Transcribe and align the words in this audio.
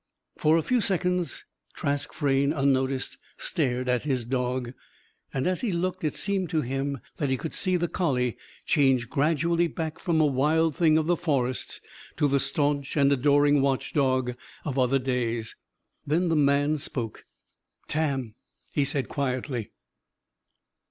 For 0.35 0.57
a 0.57 0.63
few 0.63 0.81
seconds 0.81 1.45
Trask 1.75 2.11
Frayne, 2.11 2.51
unnoticed, 2.53 3.19
stared 3.37 3.87
at 3.87 4.01
his 4.01 4.25
dog. 4.25 4.73
And, 5.31 5.45
as 5.45 5.61
he 5.61 5.71
looked, 5.71 6.03
it 6.03 6.15
seemed 6.15 6.49
to 6.49 6.61
him 6.61 6.99
he 7.19 7.37
could 7.37 7.53
see 7.53 7.75
the 7.77 7.87
collie 7.87 8.35
change 8.65 9.09
gradually 9.09 9.67
back 9.67 9.99
from 9.99 10.19
a 10.19 10.25
wild 10.25 10.75
thing 10.75 10.97
of 10.97 11.05
the 11.05 11.15
forests 11.15 11.81
to 12.17 12.27
the 12.27 12.39
staunch 12.39 12.97
and 12.97 13.11
adoring 13.11 13.61
watchdog 13.61 14.33
of 14.65 14.79
other 14.79 14.97
days. 14.97 15.55
Then 16.07 16.29
the 16.29 16.35
man 16.35 16.77
spoke. 16.79 17.25
"Tam!" 17.87 18.33
he 18.71 18.83
said, 18.83 19.07
quietly. 19.07 19.69